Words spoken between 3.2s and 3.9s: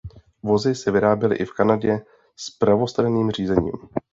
řízením.